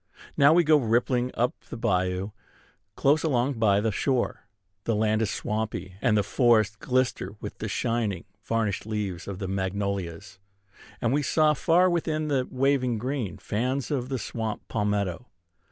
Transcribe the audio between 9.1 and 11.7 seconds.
of the magnolias; and we saw